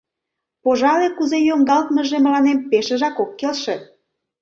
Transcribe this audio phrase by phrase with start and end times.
[0.63, 3.75] Пожале, кузе йоҥгалтмыже мыланем пешыжак ок келше.